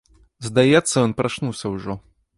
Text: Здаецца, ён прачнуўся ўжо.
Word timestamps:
Здаецца, 0.47 0.95
ён 1.05 1.13
прачнуўся 1.19 1.65
ўжо. 1.75 1.93